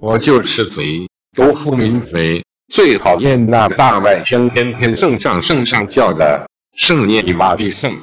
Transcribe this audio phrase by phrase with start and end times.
[0.00, 1.06] 我就是贼，
[1.36, 7.94] 都富民贼，最讨厌那大外天天天圣上圣上叫的圣念你妈逼圣。